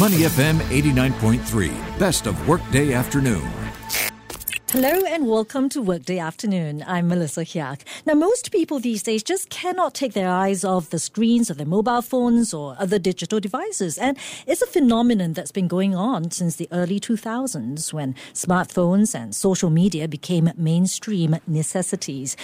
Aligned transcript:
Money 0.00 0.20
FM 0.20 0.56
89.3, 0.70 1.98
best 1.98 2.26
of 2.26 2.48
workday 2.48 2.94
afternoon. 2.94 3.69
Hello 4.72 5.04
and 5.04 5.26
welcome 5.26 5.68
to 5.70 5.82
Workday 5.82 6.20
Afternoon. 6.20 6.84
I'm 6.86 7.08
Melissa 7.08 7.40
Hyak. 7.40 7.80
Now, 8.06 8.14
most 8.14 8.52
people 8.52 8.78
these 8.78 9.02
days 9.02 9.24
just 9.24 9.50
cannot 9.50 9.94
take 9.94 10.12
their 10.12 10.28
eyes 10.28 10.64
off 10.64 10.90
the 10.90 11.00
screens 11.00 11.50
of 11.50 11.56
their 11.56 11.66
mobile 11.66 12.02
phones 12.02 12.54
or 12.54 12.76
other 12.78 13.00
digital 13.00 13.40
devices. 13.40 13.98
And 13.98 14.16
it's 14.46 14.62
a 14.62 14.68
phenomenon 14.68 15.32
that's 15.32 15.50
been 15.50 15.66
going 15.66 15.96
on 15.96 16.30
since 16.30 16.54
the 16.54 16.68
early 16.70 17.00
2000s 17.00 17.92
when 17.92 18.14
smartphones 18.32 19.12
and 19.12 19.34
social 19.34 19.70
media 19.70 20.06
became 20.06 20.52
mainstream 20.56 21.38
necessities. 21.48 22.36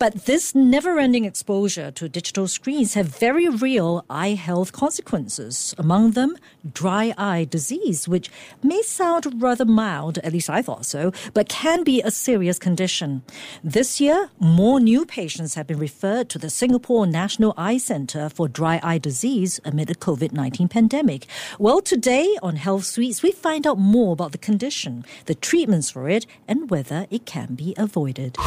But 0.00 0.24
this 0.24 0.56
never 0.56 0.98
ending 0.98 1.26
exposure 1.26 1.92
to 1.92 2.08
digital 2.08 2.48
screens 2.48 2.94
have 2.94 3.06
very 3.06 3.48
real 3.48 4.04
eye 4.10 4.30
health 4.30 4.72
consequences. 4.72 5.76
Among 5.78 6.10
them, 6.10 6.36
dry 6.72 7.14
eye 7.16 7.46
disease, 7.48 8.08
which 8.08 8.30
may 8.64 8.82
sound 8.82 9.40
rather 9.40 9.64
mild, 9.64 10.18
at 10.18 10.32
least 10.32 10.50
I 10.50 10.60
thought 10.60 10.84
so, 10.84 11.12
but 11.34 11.48
can 11.48 11.67
can 11.68 11.84
be 11.84 12.00
a 12.00 12.10
serious 12.10 12.58
condition. 12.58 13.22
This 13.62 14.00
year, 14.00 14.30
more 14.38 14.80
new 14.80 15.04
patients 15.04 15.54
have 15.54 15.66
been 15.66 15.78
referred 15.78 16.30
to 16.30 16.38
the 16.38 16.48
Singapore 16.48 17.06
National 17.06 17.52
Eye 17.58 17.76
Centre 17.76 18.30
for 18.30 18.48
Dry 18.48 18.80
Eye 18.82 18.96
Disease 18.96 19.60
amid 19.66 19.88
the 19.88 19.94
COVID 19.94 20.32
19 20.32 20.68
pandemic. 20.68 21.26
Well, 21.58 21.82
today 21.82 22.38
on 22.42 22.56
Health 22.56 22.86
Suites, 22.86 23.22
we 23.22 23.32
find 23.32 23.66
out 23.66 23.78
more 23.78 24.14
about 24.14 24.32
the 24.32 24.38
condition, 24.38 25.04
the 25.26 25.34
treatments 25.34 25.90
for 25.90 26.08
it, 26.08 26.24
and 26.48 26.70
whether 26.70 27.06
it 27.10 27.26
can 27.26 27.54
be 27.54 27.74
avoided. 27.76 28.38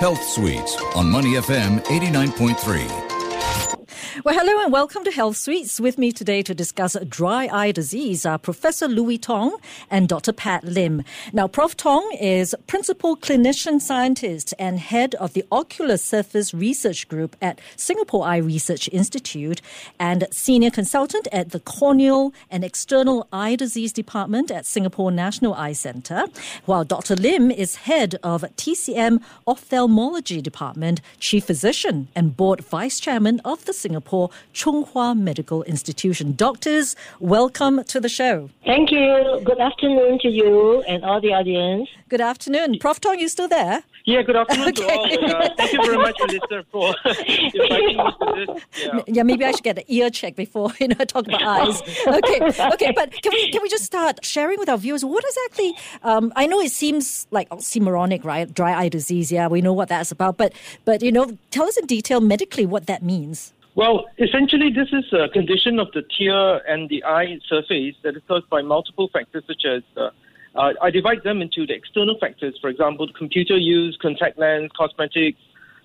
Health 0.00 0.22
Suites 0.22 0.80
on 0.94 1.10
Money 1.10 1.32
FM 1.34 1.84
89.3. 1.84 3.75
Well, 4.24 4.34
hello 4.34 4.62
and 4.62 4.72
welcome 4.72 5.04
to 5.04 5.10
Health 5.10 5.36
Suites. 5.36 5.80
With 5.80 5.98
me 5.98 6.12
today 6.12 6.42
to 6.42 6.54
discuss 6.54 6.96
dry 7.08 7.48
eye 7.52 7.72
disease 7.72 8.26
are 8.26 8.38
Professor 8.38 8.88
Louis 8.88 9.18
Tong 9.18 9.56
and 9.90 10.08
Dr. 10.08 10.32
Pat 10.32 10.64
Lim. 10.64 11.02
Now, 11.32 11.48
Prof. 11.48 11.76
Tong 11.76 12.10
is 12.20 12.54
Principal 12.66 13.16
Clinician 13.16 13.80
Scientist 13.80 14.54
and 14.58 14.78
Head 14.78 15.14
of 15.16 15.32
the 15.32 15.44
Ocular 15.52 15.96
Surface 15.96 16.52
Research 16.52 17.08
Group 17.08 17.36
at 17.40 17.60
Singapore 17.76 18.26
Eye 18.26 18.38
Research 18.38 18.88
Institute 18.92 19.62
and 19.98 20.26
Senior 20.30 20.70
Consultant 20.70 21.28
at 21.32 21.50
the 21.50 21.60
Corneal 21.60 22.32
and 22.50 22.64
External 22.64 23.28
Eye 23.32 23.56
Disease 23.56 23.92
Department 23.92 24.50
at 24.50 24.66
Singapore 24.66 25.10
National 25.10 25.54
Eye 25.54 25.72
Centre, 25.72 26.26
while 26.64 26.84
Dr. 26.84 27.16
Lim 27.16 27.50
is 27.50 27.76
Head 27.76 28.16
of 28.22 28.42
TCM 28.56 29.22
Ophthalmology 29.46 30.42
Department, 30.42 31.00
Chief 31.20 31.44
Physician 31.44 32.08
and 32.14 32.36
Board 32.36 32.60
Vice 32.60 32.98
Chairman 32.98 33.40
of 33.44 33.64
the 33.64 33.72
Singapore 33.86 34.16
Singapore 34.16 34.30
Chung 34.52 34.84
Hua 34.84 35.14
Medical 35.14 35.62
Institution. 35.62 36.34
Doctors, 36.34 36.96
welcome 37.20 37.84
to 37.84 38.00
the 38.00 38.08
show. 38.08 38.50
Thank 38.64 38.90
you. 38.90 39.40
Good 39.44 39.60
afternoon 39.60 40.18
to 40.20 40.28
you 40.28 40.82
and 40.82 41.04
all 41.04 41.20
the 41.20 41.32
audience. 41.32 41.88
Good 42.08 42.20
afternoon. 42.20 42.78
Prof. 42.78 43.00
Tong, 43.00 43.18
you 43.18 43.28
still 43.28 43.48
there? 43.48 43.82
Yeah, 44.04 44.22
good 44.22 44.36
afternoon 44.36 44.68
okay. 44.68 45.16
to 45.16 45.34
all. 45.34 45.42
Uh, 45.42 45.48
thank 45.56 45.72
you 45.72 45.84
very 45.84 45.98
much, 45.98 46.16
Melissa, 46.20 46.64
for 46.70 46.94
inviting 47.04 47.96
me 47.96 48.12
to 48.20 48.46
this. 48.46 48.62
Yeah. 48.84 49.00
yeah, 49.08 49.22
maybe 49.24 49.44
I 49.44 49.50
should 49.50 49.64
get 49.64 49.78
an 49.78 49.84
ear 49.88 50.10
check 50.10 50.36
before 50.36 50.70
you 50.80 50.88
know 50.88 50.96
I 51.00 51.04
talk 51.04 51.26
about 51.26 51.42
eyes. 51.42 51.82
Okay, 52.06 52.38
okay, 52.74 52.92
but 52.94 53.10
can 53.22 53.32
we 53.32 53.50
can 53.50 53.62
we 53.62 53.68
just 53.68 53.84
start 53.84 54.24
sharing 54.24 54.58
with 54.60 54.68
our 54.68 54.78
viewers 54.78 55.04
what 55.04 55.24
exactly? 55.24 55.76
Um, 56.04 56.32
I 56.36 56.46
know 56.46 56.60
it 56.60 56.70
seems 56.70 57.26
like 57.32 57.48
oxymoronic, 57.48 58.24
right? 58.24 58.52
Dry 58.52 58.72
eye 58.74 58.88
disease. 58.88 59.32
Yeah, 59.32 59.48
we 59.48 59.60
know 59.60 59.72
what 59.72 59.88
that's 59.88 60.12
about, 60.12 60.36
but 60.36 60.52
but 60.84 61.02
you 61.02 61.10
know, 61.10 61.36
tell 61.50 61.66
us 61.66 61.76
in 61.76 61.86
detail 61.86 62.20
medically 62.20 62.66
what 62.66 62.86
that 62.86 63.02
means. 63.02 63.52
Well, 63.76 64.06
essentially, 64.18 64.70
this 64.70 64.88
is 64.90 65.04
a 65.12 65.28
condition 65.28 65.78
of 65.78 65.88
the 65.92 66.02
tear 66.16 66.66
and 66.66 66.88
the 66.88 67.04
eye 67.04 67.38
surface 67.46 67.94
that 68.02 68.16
is 68.16 68.22
caused 68.26 68.48
by 68.48 68.62
multiple 68.62 69.10
factors, 69.12 69.44
such 69.46 69.66
as 69.66 69.82
uh, 69.98 70.08
uh, 70.54 70.72
I 70.80 70.90
divide 70.90 71.22
them 71.24 71.42
into 71.42 71.66
the 71.66 71.74
external 71.74 72.16
factors, 72.18 72.56
for 72.58 72.70
example, 72.70 73.06
computer 73.18 73.58
use, 73.58 73.98
contact 74.00 74.38
lens, 74.38 74.70
cosmetics, 74.74 75.38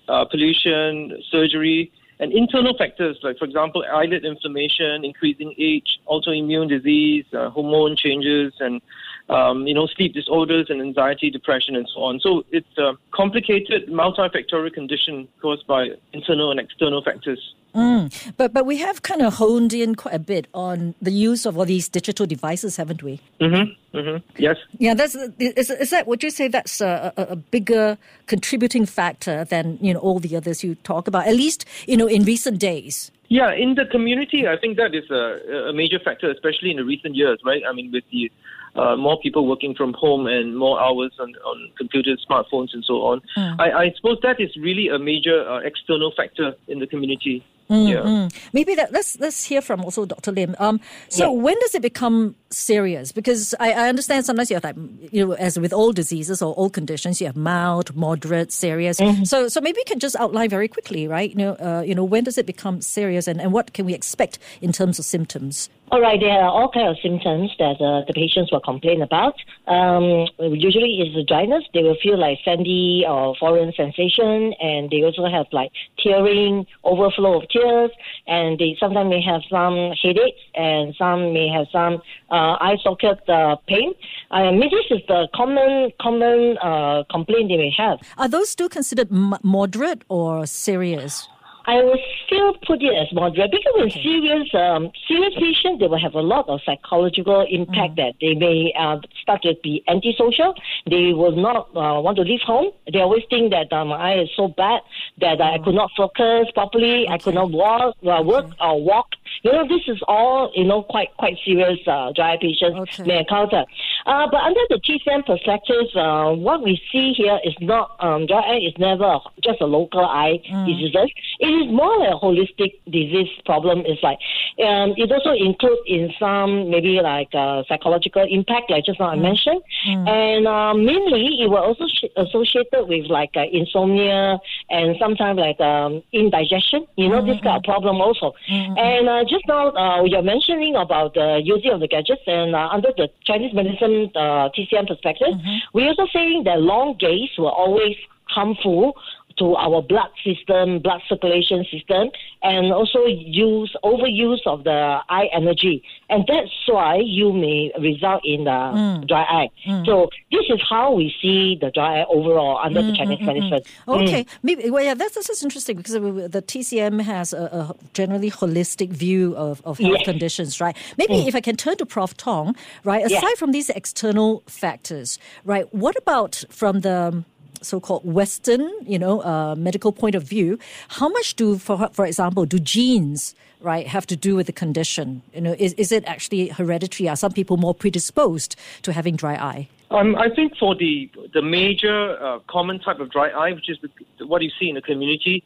uh, 0.08 0.24
pollution, 0.24 1.22
surgery, 1.30 1.92
and 2.18 2.32
internal 2.32 2.74
factors, 2.78 3.18
like, 3.22 3.36
for 3.36 3.44
example, 3.44 3.84
eyelid 3.92 4.24
inflammation, 4.24 5.04
increasing 5.04 5.54
age, 5.58 5.98
autoimmune 6.08 6.70
disease, 6.70 7.26
uh, 7.34 7.50
hormone 7.50 7.94
changes, 7.94 8.54
and 8.60 8.80
um, 9.28 9.66
you 9.66 9.74
know, 9.74 9.86
sleep 9.86 10.14
disorders 10.14 10.66
and 10.68 10.80
anxiety, 10.80 11.30
depression, 11.30 11.76
and 11.76 11.88
so 11.94 12.02
on. 12.02 12.20
So 12.20 12.44
it's 12.50 12.78
a 12.78 12.92
complicated 13.12 13.88
multifactorial 13.88 14.72
condition 14.72 15.28
caused 15.40 15.66
by 15.66 15.88
internal 16.12 16.50
and 16.50 16.60
external 16.60 17.02
factors. 17.02 17.54
Mm. 17.74 18.34
But 18.36 18.52
but 18.52 18.66
we 18.66 18.76
have 18.78 19.02
kind 19.02 19.22
of 19.22 19.34
honed 19.34 19.72
in 19.72 19.94
quite 19.94 20.14
a 20.14 20.18
bit 20.18 20.46
on 20.52 20.94
the 21.00 21.10
use 21.10 21.46
of 21.46 21.56
all 21.56 21.64
these 21.64 21.88
digital 21.88 22.26
devices, 22.26 22.76
haven't 22.76 23.02
we? 23.02 23.18
Mm-hmm. 23.40 23.96
Mm-hmm. 23.96 24.42
Yes. 24.42 24.56
Yeah. 24.78 24.94
That's 24.94 25.14
is, 25.38 25.70
is 25.70 25.90
that 25.90 26.06
would 26.06 26.22
you 26.22 26.30
say 26.30 26.48
that's 26.48 26.82
a, 26.82 27.12
a, 27.16 27.36
bigger 27.36 27.96
contributing 28.26 28.84
factor 28.84 29.44
than 29.44 29.78
you 29.80 29.94
know 29.94 30.00
all 30.00 30.18
the 30.18 30.36
others 30.36 30.62
you 30.62 30.74
talk 30.76 31.08
about? 31.08 31.26
At 31.26 31.34
least 31.34 31.64
you 31.86 31.96
know 31.96 32.06
in 32.06 32.24
recent 32.24 32.58
days. 32.58 33.10
Yeah, 33.28 33.54
in 33.54 33.76
the 33.76 33.86
community, 33.86 34.46
I 34.46 34.58
think 34.58 34.76
that 34.76 34.94
is 34.94 35.10
a, 35.10 35.70
a 35.70 35.72
major 35.72 35.98
factor, 35.98 36.30
especially 36.30 36.70
in 36.70 36.76
the 36.76 36.84
recent 36.84 37.14
years, 37.14 37.40
right? 37.42 37.62
I 37.66 37.72
mean, 37.72 37.90
with 37.90 38.04
the 38.12 38.30
uh, 38.74 38.96
more 38.96 39.18
people 39.20 39.46
working 39.46 39.74
from 39.74 39.92
home 39.92 40.26
and 40.26 40.56
more 40.56 40.80
hours 40.80 41.12
on, 41.20 41.34
on 41.44 41.70
computers, 41.76 42.24
smartphones, 42.28 42.68
and 42.72 42.84
so 42.84 42.94
on. 43.02 43.20
Mm. 43.36 43.56
I, 43.60 43.84
I, 43.84 43.92
suppose 43.96 44.18
that 44.22 44.40
is 44.40 44.50
really 44.56 44.88
a 44.88 44.98
major 44.98 45.46
uh, 45.48 45.58
external 45.60 46.12
factor 46.16 46.54
in 46.68 46.78
the 46.78 46.86
community. 46.86 47.44
Mm, 47.70 47.88
yeah. 47.88 48.00
Mm. 48.00 48.34
Maybe 48.52 48.74
that 48.74 48.92
let's 48.92 49.18
let's 49.18 49.44
hear 49.44 49.62
from 49.62 49.84
also 49.84 50.04
Dr. 50.04 50.32
Lim. 50.32 50.54
Um, 50.58 50.80
so 51.08 51.32
yeah. 51.32 51.40
when 51.40 51.58
does 51.60 51.74
it 51.74 51.82
become 51.82 52.34
serious? 52.50 53.12
Because 53.12 53.54
I, 53.60 53.72
I, 53.72 53.88
understand 53.88 54.26
sometimes 54.26 54.50
you 54.50 54.56
have 54.56 54.64
like 54.64 54.76
you 55.12 55.26
know 55.26 55.32
as 55.34 55.58
with 55.58 55.72
all 55.72 55.92
diseases 55.92 56.42
or 56.42 56.54
all 56.54 56.70
conditions 56.70 57.20
you 57.20 57.26
have 57.26 57.36
mild, 57.36 57.94
moderate, 57.96 58.52
serious. 58.52 59.00
Mm-hmm. 59.00 59.24
So 59.24 59.48
so 59.48 59.60
maybe 59.60 59.78
you 59.78 59.84
can 59.86 59.98
just 59.98 60.16
outline 60.16 60.50
very 60.50 60.68
quickly, 60.68 61.08
right? 61.08 61.30
You 61.30 61.36
know 61.36 61.52
uh, 61.54 61.82
you 61.86 61.94
know 61.94 62.04
when 62.04 62.24
does 62.24 62.38
it 62.38 62.46
become 62.46 62.80
serious 62.80 63.26
and, 63.26 63.40
and 63.40 63.52
what 63.52 63.72
can 63.72 63.86
we 63.86 63.94
expect 63.94 64.38
in 64.60 64.72
terms 64.72 64.98
of 64.98 65.04
symptoms? 65.04 65.68
All 65.92 66.00
right, 66.00 66.18
there 66.18 66.30
are 66.30 66.48
all 66.48 66.70
kinds 66.70 66.96
of 66.96 67.02
symptoms 67.02 67.50
that 67.58 67.76
uh, 67.76 68.00
the 68.06 68.14
patients 68.14 68.50
will 68.50 68.60
complain 68.60 69.02
about. 69.02 69.34
Um, 69.66 70.26
usually, 70.38 71.04
it's 71.04 71.14
the 71.14 71.22
dryness. 71.22 71.64
They 71.74 71.82
will 71.82 71.98
feel 72.02 72.18
like 72.18 72.38
sandy 72.46 73.04
or 73.06 73.36
foreign 73.38 73.74
sensation, 73.76 74.54
and 74.54 74.88
they 74.88 75.02
also 75.02 75.26
have 75.26 75.48
like 75.52 75.70
tearing, 76.02 76.66
overflow 76.82 77.42
of 77.42 77.48
tears, 77.52 77.90
and 78.26 78.58
they 78.58 78.76
sometimes 78.80 79.10
may 79.10 79.22
have 79.22 79.42
some 79.50 79.92
headaches, 80.02 80.40
and 80.54 80.94
some 80.96 81.32
may 81.32 81.48
have 81.48 81.66
some 81.72 81.94
uh, 82.30 82.56
eye 82.60 82.76
socket 82.82 83.20
uh, 83.28 83.56
pain. 83.68 83.92
I 84.30 84.50
mean, 84.50 84.70
this 84.70 84.86
is 84.90 85.02
the 85.08 85.28
common 85.34 85.90
common 86.00 86.56
uh, 86.58 87.04
complaint 87.10 87.48
they 87.50 87.56
may 87.56 87.72
have. 87.76 87.98
Are 88.18 88.28
those 88.28 88.48
still 88.50 88.68
considered 88.68 89.08
m- 89.12 89.34
moderate 89.42 90.02
or 90.08 90.46
serious? 90.46 91.28
I 91.66 91.76
will 91.82 91.98
still 92.26 92.54
put 92.66 92.82
it 92.82 92.92
as 92.94 93.12
moderate 93.12 93.50
because 93.50 93.74
in 93.78 93.90
serious 93.90 94.48
um, 94.54 94.90
serious 95.06 95.34
patients, 95.34 95.80
they 95.80 95.86
will 95.86 96.00
have 96.00 96.14
a 96.14 96.20
lot 96.20 96.48
of 96.48 96.60
psychological 96.66 97.46
impact 97.48 97.94
mm. 97.94 97.96
that 97.96 98.14
they 98.20 98.34
may 98.34 98.72
uh, 98.78 98.98
start 99.22 99.42
to 99.42 99.54
be 99.62 99.82
antisocial. 99.88 100.54
They 100.90 101.12
will 101.12 101.36
not 101.36 101.68
uh, 101.70 102.00
want 102.00 102.16
to 102.16 102.22
leave 102.22 102.40
home. 102.44 102.72
They 102.92 102.98
always 102.98 103.22
think 103.30 103.52
that 103.52 103.70
my 103.70 103.96
eye 103.96 104.20
is 104.22 104.30
so 104.36 104.48
bad 104.48 104.80
that 105.20 105.38
mm. 105.38 105.52
I 105.52 105.64
could 105.64 105.74
not 105.74 105.90
focus 105.96 106.50
properly. 106.54 107.04
Okay. 107.04 107.12
I 107.12 107.18
could 107.18 107.34
not 107.34 107.50
walk, 107.50 107.96
uh, 108.02 108.22
work 108.22 108.46
okay. 108.46 108.56
or 108.60 108.82
walk. 108.82 109.08
You 109.42 109.52
know, 109.52 109.66
this 109.66 109.82
is 109.86 110.02
all 110.08 110.50
you 110.54 110.64
know 110.64 110.82
quite 110.82 111.16
quite 111.16 111.36
serious 111.44 111.78
uh, 111.86 112.12
dry 112.14 112.36
patients 112.40 112.98
okay. 112.98 113.04
may 113.04 113.18
encounter. 113.20 113.64
Uh, 114.06 114.26
but 114.30 114.40
under 114.40 114.60
the 114.68 114.80
TCM 114.82 115.26
perspective, 115.26 115.86
uh, 115.94 116.32
what 116.32 116.62
we 116.62 116.80
see 116.90 117.12
here 117.12 117.38
is 117.44 117.54
not 117.60 117.96
um, 118.00 118.26
dry 118.26 118.40
eye 118.40 118.60
is 118.66 118.74
never 118.78 119.18
just 119.44 119.60
a 119.60 119.66
local 119.66 120.04
eye 120.04 120.40
mm. 120.50 120.66
disease. 120.66 120.94
It 121.38 121.51
is 121.52 121.72
more 121.72 121.98
like 121.98 122.10
a 122.10 122.18
holistic 122.18 122.72
disease 122.90 123.28
problem. 123.44 123.82
It's 123.86 124.02
like 124.02 124.18
um, 124.58 124.94
it 124.96 125.10
also 125.10 125.32
includes 125.32 125.82
in 125.86 126.12
some 126.18 126.70
maybe 126.70 127.00
like 127.00 127.28
uh, 127.34 127.62
psychological 127.68 128.24
impact, 128.28 128.70
like 128.70 128.84
just 128.84 129.00
now 129.00 129.06
mm. 129.06 129.16
I 129.16 129.16
mentioned, 129.16 129.62
mm. 129.88 130.08
and 130.08 130.46
uh, 130.46 130.74
mainly 130.74 131.42
it 131.42 131.50
was 131.50 131.62
also 131.62 131.86
sh- 131.88 132.12
associated 132.16 132.88
with 132.88 133.06
like 133.06 133.30
uh, 133.36 133.44
insomnia 133.52 134.38
and 134.70 134.96
sometimes 134.98 135.38
like 135.38 135.60
um, 135.60 136.02
indigestion. 136.12 136.86
You 136.96 137.08
know, 137.08 137.18
mm-hmm. 137.18 137.28
this 137.28 137.40
kind 137.40 137.56
of 137.56 137.62
problem 137.64 138.00
also. 138.00 138.32
Mm-hmm. 138.50 138.78
And 138.78 139.08
uh, 139.08 139.24
just 139.24 139.46
now 139.48 139.70
uh, 139.70 140.04
you're 140.04 140.22
mentioning 140.22 140.76
about 140.76 141.14
the 141.14 141.40
using 141.42 141.72
of 141.72 141.80
the 141.80 141.88
gadgets, 141.88 142.22
and 142.26 142.54
uh, 142.54 142.68
under 142.72 142.90
the 142.96 143.08
Chinese 143.24 143.54
medicine 143.54 144.10
TCM 144.14 144.86
perspective, 144.86 145.34
mm-hmm. 145.34 145.58
we're 145.72 145.88
also 145.88 146.06
saying 146.12 146.44
that 146.44 146.60
long 146.60 146.96
gaze 146.98 147.30
will 147.38 147.48
always 147.48 147.96
harmful 148.32 148.94
to 149.38 149.54
our 149.56 149.82
blood 149.82 150.10
system, 150.24 150.78
blood 150.80 151.00
circulation 151.08 151.64
system, 151.70 152.10
and 152.42 152.72
also 152.72 153.06
use 153.06 153.74
overuse 153.84 154.40
of 154.46 154.64
the 154.64 154.98
eye 155.08 155.28
energy. 155.32 155.82
and 156.10 156.24
that's 156.28 156.50
why 156.68 156.96
you 156.96 157.32
may 157.32 157.72
result 157.80 158.20
in 158.24 158.46
uh, 158.46 159.00
dry 159.06 159.22
eye. 159.22 159.48
Mm. 159.66 159.86
So 159.86 160.10
this 160.30 160.44
is 160.50 160.60
how 160.68 160.92
we 160.92 161.14
see 161.22 161.56
the 161.60 161.70
dry 161.70 162.00
eye 162.00 162.04
overall 162.08 162.58
under 162.62 162.82
the 162.82 162.92
mm, 162.92 162.96
Chinese 162.96 163.20
medicine. 163.20 163.62
Okay, 163.88 164.26
maybe 164.42 164.68
well, 164.70 164.84
yeah, 164.84 164.94
that's, 164.94 165.14
that's 165.14 165.42
interesting 165.42 165.76
because 165.78 165.94
the 165.94 166.42
TCM 166.42 167.00
has 167.02 167.32
a, 167.32 167.44
a 167.44 167.74
generally 167.94 168.30
holistic 168.30 168.90
view 168.90 169.34
of, 169.36 169.62
of 169.64 169.78
health 169.78 169.92
Yes. 169.98 170.04
conditions, 170.04 170.60
right? 170.60 170.76
Maybe 170.98 171.26
if 171.26 171.34
I 171.34 171.40
can 171.40 171.56
turn 171.56 171.76
to 171.78 171.86
Prof. 171.86 172.12
Tong, 172.16 172.54
right? 172.84 173.04
Aside 173.04 173.22
Yeah. 173.22 173.34
from 173.38 173.52
these 173.52 173.70
external 173.70 174.42
factors, 174.46 175.18
right? 175.44 175.66
What 175.74 175.96
about 175.96 176.44
from 176.50 176.80
the 176.80 177.24
so-called 177.62 178.04
Western, 178.04 178.70
you 178.86 178.98
know, 178.98 179.22
uh, 179.22 179.54
medical 179.56 179.92
point 179.92 180.14
of 180.14 180.22
view? 180.22 180.58
How 180.88 181.08
much 181.08 181.34
do, 181.36 181.58
for 181.58 181.88
for 181.92 182.06
example, 182.06 182.44
do 182.44 182.58
genes, 182.58 183.34
right, 183.60 183.86
have 183.86 184.06
to 184.06 184.16
do 184.16 184.36
with 184.36 184.46
the 184.46 184.52
condition? 184.52 185.22
You 185.34 185.40
know, 185.40 185.56
is 185.58 185.72
is 185.74 185.92
it 185.92 186.04
actually 186.06 186.48
hereditary? 186.48 187.08
Are 187.08 187.16
some 187.16 187.32
people 187.32 187.56
more 187.56 187.74
predisposed 187.74 188.56
to 188.82 188.92
having 188.92 189.16
dry 189.16 189.34
eye? 189.34 189.68
Um, 189.90 190.16
I 190.16 190.28
think 190.30 190.56
for 190.56 190.74
the 190.74 191.10
the 191.34 191.42
major 191.42 192.16
uh, 192.22 192.38
common 192.48 192.78
type 192.78 193.00
of 193.00 193.10
dry 193.10 193.28
eye, 193.28 193.52
which 193.52 193.68
is 193.68 193.78
the, 193.82 194.26
what 194.26 194.42
you 194.42 194.50
see 194.58 194.68
in 194.68 194.74
the 194.74 194.82
community, 194.82 195.44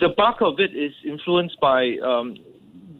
the 0.00 0.08
bulk 0.08 0.42
of 0.42 0.60
it 0.60 0.74
is 0.76 0.92
influenced 1.04 1.58
by 1.60 1.96
um, 1.98 2.36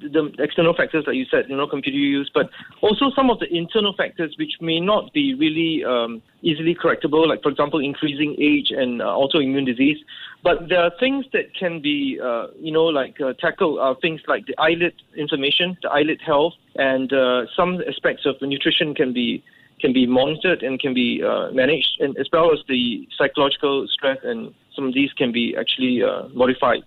the 0.00 0.32
external 0.38 0.74
factors 0.74 1.04
that 1.06 1.14
you 1.14 1.24
said, 1.30 1.46
you 1.48 1.56
know, 1.56 1.66
computer 1.66 1.98
use, 1.98 2.30
but 2.32 2.50
also 2.82 3.10
some 3.14 3.30
of 3.30 3.38
the 3.38 3.46
internal 3.54 3.94
factors 3.96 4.34
which 4.38 4.54
may 4.60 4.80
not 4.80 5.12
be 5.12 5.34
really 5.34 5.84
um, 5.84 6.22
easily 6.42 6.74
correctable, 6.74 7.26
like 7.28 7.42
for 7.42 7.50
example, 7.50 7.80
increasing 7.80 8.36
age 8.38 8.70
and 8.70 9.02
uh, 9.02 9.06
autoimmune 9.06 9.66
disease. 9.66 9.98
But 10.42 10.68
there 10.68 10.80
are 10.80 10.92
things 11.00 11.24
that 11.32 11.54
can 11.58 11.80
be, 11.80 12.18
uh, 12.22 12.48
you 12.58 12.72
know, 12.72 12.84
like 12.84 13.20
uh, 13.20 13.32
tackle 13.40 13.80
uh, 13.80 13.94
things 14.00 14.20
like 14.28 14.46
the 14.46 14.54
eyelid 14.58 14.94
inflammation, 15.16 15.76
the 15.82 15.90
eyelid 15.90 16.20
health, 16.24 16.54
and 16.76 17.12
uh, 17.12 17.46
some 17.56 17.80
aspects 17.88 18.26
of 18.26 18.36
the 18.40 18.46
nutrition 18.46 18.94
can 18.94 19.12
be 19.12 19.42
can 19.80 19.92
be 19.92 20.06
monitored 20.06 20.62
and 20.62 20.80
can 20.80 20.94
be 20.94 21.22
uh, 21.22 21.50
managed, 21.52 22.00
and 22.00 22.16
as 22.18 22.26
well 22.32 22.52
as 22.52 22.60
the 22.68 23.06
psychological 23.18 23.86
stress, 23.92 24.18
and 24.22 24.54
some 24.74 24.86
of 24.88 24.94
these 24.94 25.12
can 25.12 25.32
be 25.32 25.54
actually 25.58 26.02
uh, 26.02 26.28
modified. 26.32 26.82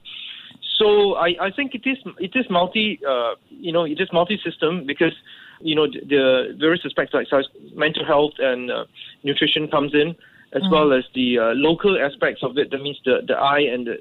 So 0.79 1.15
I, 1.15 1.35
I 1.47 1.51
think 1.51 1.75
it 1.75 1.85
is 1.85 1.97
it 2.19 2.31
is 2.35 2.45
multi 2.49 2.99
uh, 3.07 3.35
you 3.49 3.71
know 3.71 3.83
it 3.83 3.99
is 3.99 4.09
multi 4.13 4.39
system 4.43 4.85
because 4.87 5.13
you 5.59 5.75
know 5.75 5.87
the, 5.87 5.99
the 6.13 6.57
various 6.57 6.81
aspects 6.85 7.13
like 7.13 7.27
mental 7.75 8.05
health 8.05 8.33
and 8.39 8.71
uh, 8.71 8.85
nutrition 9.23 9.67
comes 9.67 9.93
in 9.93 10.15
as 10.53 10.63
well 10.71 10.93
as 10.93 11.03
the 11.13 11.37
uh, 11.37 11.43
local 11.53 11.99
aspects 11.99 12.41
of 12.43 12.57
it. 12.57 12.71
That 12.71 12.81
means 12.81 12.99
the, 13.05 13.21
the 13.27 13.35
eye 13.35 13.59
and 13.59 13.85
the, 13.85 13.97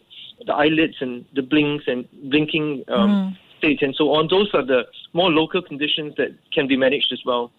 the 0.46 0.54
eyelids 0.54 0.94
and 1.00 1.24
the 1.34 1.42
blinks 1.42 1.84
and 1.86 2.08
blinking 2.30 2.84
um, 2.88 3.36
state 3.58 3.82
and 3.82 3.94
so 3.94 4.12
on. 4.12 4.28
Those 4.28 4.48
are 4.54 4.64
the 4.64 4.86
more 5.12 5.30
local 5.30 5.60
conditions 5.60 6.14
that 6.16 6.30
can 6.52 6.66
be 6.66 6.76
managed 6.76 7.12
as 7.12 7.20
well. 7.26 7.50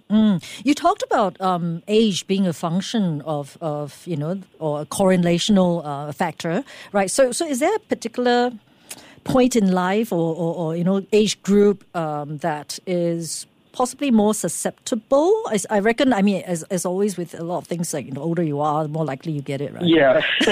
You 0.63 0.73
talked 0.73 1.03
about 1.03 1.39
um, 1.39 1.83
age 1.87 2.25
being 2.25 2.47
a 2.47 2.53
function 2.53 3.21
of, 3.21 3.57
of 3.61 4.01
you 4.07 4.17
know, 4.17 4.41
or 4.59 4.81
a 4.81 4.85
correlational 4.85 5.85
uh, 5.85 6.11
factor, 6.11 6.63
right? 6.91 7.11
So, 7.11 7.31
so 7.31 7.45
is 7.45 7.59
there 7.59 7.75
a 7.75 7.79
particular 7.79 8.51
point 9.19 9.55
in 9.55 9.71
life 9.71 10.11
or, 10.11 10.35
or, 10.35 10.55
or 10.55 10.75
you 10.75 10.83
know, 10.83 11.05
age 11.11 11.41
group 11.43 11.83
um, 11.95 12.37
that 12.39 12.79
is 12.85 13.45
possibly 13.71 14.11
more 14.11 14.33
susceptible? 14.33 15.31
I, 15.47 15.59
I 15.69 15.79
reckon. 15.79 16.11
I 16.13 16.21
mean, 16.21 16.43
as, 16.43 16.63
as 16.63 16.85
always 16.85 17.17
with 17.17 17.39
a 17.39 17.43
lot 17.43 17.59
of 17.59 17.67
things, 17.67 17.93
like 17.93 18.05
you 18.05 18.11
know, 18.11 18.21
older 18.21 18.43
you 18.43 18.59
are, 18.59 18.83
the 18.83 18.89
more 18.89 19.05
likely 19.05 19.31
you 19.31 19.41
get 19.41 19.61
it, 19.61 19.73
right? 19.73 19.85
Yeah, 19.85 20.21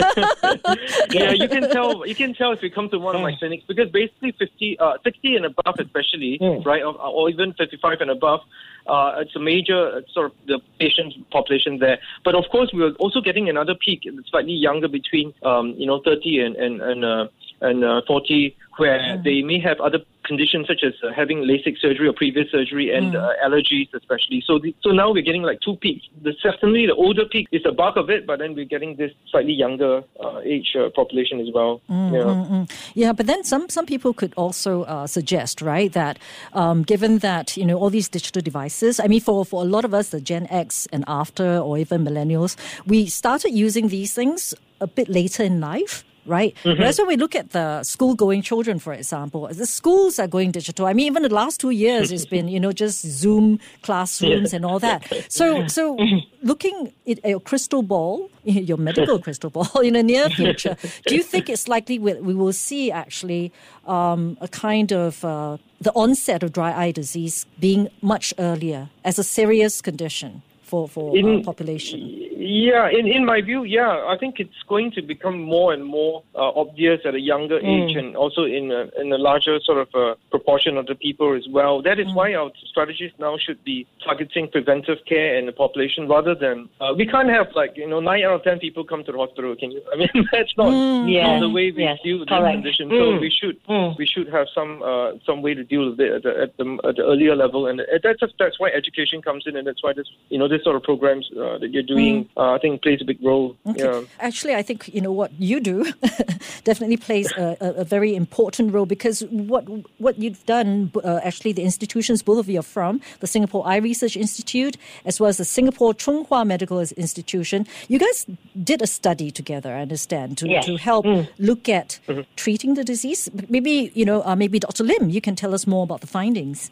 yeah. 1.11 1.31
You 1.31 1.49
can 1.49 1.69
tell. 1.69 2.05
You 2.05 2.15
can 2.15 2.33
tell 2.33 2.51
if 2.51 2.61
you 2.63 2.71
come 2.71 2.89
to 2.89 2.99
one 2.99 3.15
of 3.15 3.21
my 3.21 3.35
clinics 3.37 3.63
because 3.67 3.89
basically 3.89 4.31
50, 4.31 4.79
uh, 4.79 4.93
60 5.03 5.35
and 5.35 5.45
above, 5.45 5.75
especially, 5.79 6.39
right, 6.65 6.83
or, 6.83 6.99
or 6.99 7.29
even 7.29 7.53
fifty-five 7.53 7.99
and 8.01 8.11
above. 8.11 8.41
Uh, 8.87 9.15
it's 9.19 9.35
a 9.35 9.39
major 9.39 9.97
uh, 9.97 10.01
sort 10.13 10.27
of 10.27 10.31
the 10.47 10.59
patient 10.79 11.13
population 11.29 11.79
there, 11.79 11.99
but 12.23 12.35
of 12.35 12.45
course 12.49 12.71
we 12.73 12.81
are 12.81 12.91
also 12.93 13.19
getting 13.19 13.49
another 13.49 13.75
peak, 13.75 14.07
slightly 14.29 14.53
younger, 14.53 14.87
between 14.87 15.33
um, 15.43 15.73
you 15.77 15.85
know 15.85 16.01
thirty 16.03 16.39
and 16.39 16.55
and 16.55 16.81
and, 16.81 17.03
uh, 17.03 17.27
and 17.61 17.83
uh, 17.83 18.01
forty, 18.07 18.55
where 18.77 19.21
they 19.23 19.41
may 19.41 19.59
have 19.59 19.79
other 19.79 19.99
conditions 20.27 20.67
such 20.67 20.83
as 20.83 20.93
uh, 21.03 21.11
having 21.13 21.39
LASIK 21.39 21.79
surgery 21.79 22.07
or 22.07 22.13
previous 22.13 22.51
surgery 22.51 22.93
and 22.93 23.15
uh, 23.15 23.29
allergies, 23.43 23.87
especially. 23.93 24.43
So, 24.45 24.59
the, 24.59 24.75
so 24.81 24.91
now 24.91 25.11
we're 25.11 25.23
getting 25.23 25.41
like 25.41 25.61
two 25.61 25.77
peaks. 25.77 26.05
The 26.21 26.33
certainly 26.41 26.85
the 26.85 26.93
older 26.93 27.25
peak 27.25 27.47
is 27.51 27.63
the 27.63 27.71
bulk 27.71 27.95
of 27.95 28.09
it, 28.09 28.27
but 28.27 28.39
then 28.39 28.53
we're 28.53 28.65
getting 28.65 28.97
this 28.97 29.11
slightly 29.31 29.53
younger 29.53 30.03
uh, 30.23 30.39
age 30.43 30.75
uh, 30.77 30.89
population 30.89 31.39
as 31.39 31.47
well. 31.53 31.81
yeah. 31.89 32.65
Yeah, 32.93 33.13
but 33.13 33.25
then 33.25 33.43
some 33.43 33.69
some 33.69 33.85
people 33.85 34.13
could 34.13 34.33
also 34.35 34.83
uh, 34.83 35.07
suggest, 35.07 35.61
right, 35.61 35.91
that 35.93 36.19
um, 36.53 36.83
given 36.83 37.19
that 37.19 37.55
you 37.57 37.65
know 37.65 37.77
all 37.77 37.89
these 37.89 38.09
digital 38.09 38.41
devices, 38.41 38.99
I 38.99 39.07
mean, 39.07 39.21
for 39.21 39.45
for 39.45 39.63
a 39.63 39.65
lot 39.65 39.85
of 39.85 39.93
us, 39.93 40.09
the 40.09 40.21
Gen 40.21 40.47
X 40.49 40.87
and 40.91 41.03
after, 41.07 41.57
or 41.57 41.77
even 41.77 42.03
millennials, 42.03 42.55
we 42.85 43.07
started 43.07 43.51
using 43.51 43.87
these 43.87 44.13
things 44.13 44.53
a 44.81 44.87
bit 44.87 45.09
later 45.09 45.43
in 45.43 45.59
life. 45.59 46.03
Right. 46.27 46.55
Whereas 46.63 46.99
when 46.99 47.07
we 47.07 47.15
look 47.15 47.35
at 47.35 47.51
the 47.51 47.83
school-going 47.83 48.41
children, 48.41 48.79
for 48.79 48.93
example, 48.93 49.47
the 49.47 49.65
schools 49.65 50.19
are 50.19 50.27
going 50.27 50.51
digital. 50.51 50.85
I 50.85 50.93
mean, 50.93 51.07
even 51.07 51.23
the 51.23 51.33
last 51.33 51.59
two 51.61 51.69
years, 51.69 52.11
it's 52.11 52.25
been 52.25 52.47
you 52.49 52.59
know 52.59 52.73
just 52.73 53.01
Zoom 53.05 53.59
classrooms 53.81 54.53
and 54.53 54.65
all 54.65 54.79
that. 54.79 55.05
So, 55.29 55.67
so 55.67 55.97
looking 56.43 56.91
at 57.07 57.25
your 57.25 57.39
crystal 57.39 57.81
ball, 57.81 58.29
your 58.43 58.77
medical 58.77 59.19
crystal 59.19 59.49
ball, 59.49 59.79
in 59.83 59.93
the 59.93 60.03
near 60.03 60.29
future, 60.29 60.75
do 61.05 61.15
you 61.15 61.23
think 61.23 61.49
it's 61.49 61.67
likely 61.67 61.97
we, 61.97 62.13
we 62.15 62.33
will 62.33 62.53
see 62.53 62.91
actually 62.91 63.51
um, 63.85 64.37
a 64.41 64.47
kind 64.49 64.91
of 64.91 65.23
uh, 65.23 65.57
the 65.79 65.91
onset 65.93 66.43
of 66.43 66.51
dry 66.51 66.73
eye 66.73 66.91
disease 66.91 67.45
being 67.59 67.87
much 68.01 68.33
earlier 68.37 68.89
as 69.05 69.17
a 69.17 69.23
serious 69.23 69.81
condition 69.81 70.41
for 70.61 70.89
for 70.89 71.11
uh, 71.11 71.19
In- 71.19 71.43
population? 71.43 72.26
Yeah, 72.39 72.89
in, 72.89 73.07
in 73.07 73.25
my 73.25 73.41
view, 73.41 73.63
yeah, 73.63 74.05
I 74.07 74.15
think 74.19 74.39
it's 74.39 74.61
going 74.69 74.91
to 74.91 75.01
become 75.01 75.41
more 75.41 75.73
and 75.73 75.83
more 75.83 76.23
uh, 76.35 76.51
obvious 76.51 77.01
at 77.03 77.15
a 77.15 77.19
younger 77.19 77.57
age 77.57 77.95
and 77.95 78.15
also 78.15 78.43
in 78.43 78.71
a, 78.71 78.89
in 79.01 79.11
a 79.11 79.17
larger 79.17 79.59
sort 79.63 79.79
of 79.79 79.89
uh, 79.95 80.15
proportion 80.29 80.77
of 80.77 80.85
the 80.85 80.93
people 80.93 81.35
as 81.35 81.47
well. 81.49 81.81
That 81.81 81.99
is 81.99 82.05
why 82.13 82.35
our 82.35 82.51
strategies 82.69 83.11
now 83.17 83.37
should 83.43 83.63
be 83.63 83.87
targeting 84.03 84.49
preventive 84.51 84.99
care 85.07 85.35
in 85.37 85.47
the 85.47 85.51
population 85.51 86.07
rather 86.07 86.35
than 86.35 86.69
uh, 86.79 86.93
we 86.95 87.07
can't 87.07 87.29
have 87.29 87.47
like 87.55 87.75
you 87.75 87.87
know 87.87 87.99
nine 87.99 88.23
out 88.23 88.33
of 88.33 88.43
ten 88.43 88.59
people 88.59 88.83
come 88.83 89.03
to 89.05 89.11
the 89.11 89.17
hospital. 89.17 89.55
Can 89.55 89.71
you? 89.71 89.81
I 89.93 89.97
mean 89.97 90.27
that's 90.31 90.53
not, 90.57 91.09
Yes, 91.09 91.25
not 91.25 91.39
the 91.39 91.49
way 91.49 91.71
we 91.71 91.83
yes, 91.83 91.97
deal 92.03 92.19
with 92.19 92.29
this 92.29 92.37
condition. 92.37 92.89
So 92.89 93.17
we 93.19 93.31
should 93.31 93.57
we 93.97 94.05
should 94.05 94.27
have 94.29 94.47
some 94.53 94.83
uh, 94.83 95.13
some 95.25 95.41
way 95.41 95.55
to 95.55 95.63
deal 95.63 95.89
with 95.89 95.99
it 95.99 96.11
at 96.11 96.23
the, 96.23 96.41
at 96.41 96.57
the, 96.57 96.77
at 96.87 96.95
the 96.97 97.03
earlier 97.03 97.35
level, 97.35 97.65
and 97.65 97.81
that's 98.03 98.21
that's 98.37 98.59
why 98.59 98.69
education 98.69 99.23
comes 99.23 99.45
in, 99.47 99.55
and 99.55 99.65
that's 99.65 99.81
why 99.81 99.93
this 99.93 100.07
you 100.29 100.37
know 100.37 100.47
this 100.47 100.63
sort 100.63 100.75
of 100.75 100.83
programs 100.83 101.27
uh, 101.33 101.57
that 101.57 101.69
you're 101.71 101.83
doing 101.83 102.26
uh, 102.35 102.51
I 102.53 102.57
think 102.57 102.81
plays 102.81 103.01
a 103.01 103.05
big 103.05 103.19
role. 103.23 103.55
Yeah. 103.65 104.01
Actually, 104.19 104.55
I 104.55 104.61
think 104.61 104.93
you 104.93 105.01
know 105.01 105.11
what 105.11 105.31
you 105.39 105.59
do 105.59 105.85
definitely 106.63 106.97
plays 106.97 107.31
a, 107.37 107.57
a, 107.61 107.69
a 107.81 107.83
very 107.83 108.15
important 108.15 108.73
role 108.73 108.85
because 108.85 109.21
what 109.31 109.65
what 109.99 110.17
you've 110.19 110.45
done, 110.45 110.91
uh, 111.03 111.19
actually, 111.23 111.53
the 111.53 111.63
institutions 111.63 112.21
both 112.23 112.39
of 112.39 112.49
you 112.49 112.59
are 112.59 112.63
from, 112.63 113.01
the 113.19 113.27
Singapore 113.27 113.67
Eye 113.67 113.77
Research 113.77 114.15
Institute 114.17 114.77
as 115.05 115.19
well 115.19 115.29
as 115.29 115.37
the 115.37 115.45
Singapore 115.45 115.93
Chung 115.93 116.25
Hua 116.25 116.43
Medical 116.45 116.79
Institution. 116.79 117.65
You 117.87 117.99
guys 117.99 118.25
did 118.63 118.81
a 118.81 118.87
study 118.87 119.31
together, 119.31 119.73
I 119.73 119.81
understand, 119.81 120.37
to, 120.39 120.47
Yes. 120.47 120.65
to 120.65 120.77
help 120.77 121.05
look 121.37 121.69
at 121.69 121.99
treating 122.35 122.73
the 122.75 122.83
disease. 122.83 123.29
Maybe 123.49 123.91
you 123.93 124.05
know, 124.05 124.23
uh, 124.23 124.35
maybe 124.35 124.59
Dr. 124.59 124.83
Lim, 124.83 125.09
you 125.09 125.21
can 125.21 125.35
tell 125.35 125.53
us 125.53 125.67
more 125.67 125.83
about 125.83 126.01
the 126.01 126.07
findings. 126.07 126.71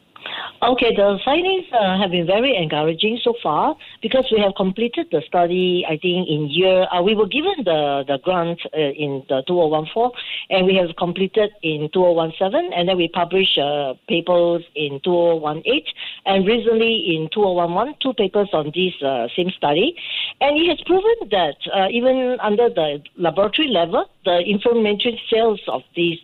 Okay, 0.63 0.95
the 0.95 1.19
findings 1.23 1.65
uh, 1.73 1.99
have 1.99 2.11
been 2.11 2.25
very 2.25 2.55
encouraging 2.55 3.19
so 3.23 3.35
far 3.43 3.75
because 4.01 4.25
we 4.31 4.39
have 4.39 4.53
completed 4.55 5.07
the 5.11 5.21
study. 5.27 5.85
I 5.87 5.97
think 5.97 6.27
in 6.27 6.49
year 6.49 6.87
uh, 6.91 7.03
we 7.03 7.13
were 7.13 7.27
given 7.27 7.63
the 7.63 8.03
the 8.07 8.17
grant 8.23 8.59
uh, 8.73 8.79
in 8.79 9.23
the 9.29 9.43
2014, 9.47 10.11
and 10.49 10.65
we 10.65 10.75
have 10.75 10.95
completed 10.97 11.51
in 11.61 11.89
2017, 11.93 12.73
and 12.73 12.89
then 12.89 12.97
we 12.97 13.09
published 13.09 13.59
uh, 13.59 13.93
papers 14.07 14.63
in 14.75 14.99
2018, 15.03 15.83
and 16.25 16.47
recently 16.47 17.13
in 17.15 17.29
2011, 17.29 17.95
two 18.01 18.13
papers 18.13 18.49
on 18.53 18.71
this 18.73 18.93
uh, 19.03 19.27
same 19.35 19.51
study, 19.51 19.93
and 20.41 20.57
it 20.57 20.69
has 20.69 20.81
proven 20.87 21.15
that 21.29 21.57
uh, 21.75 21.87
even 21.91 22.37
under 22.41 22.69
the 22.69 23.03
laboratory 23.17 23.67
level, 23.67 24.09
the 24.23 24.39
inflammatory 24.49 25.21
cells 25.29 25.61
of 25.67 25.83
this 25.95 26.17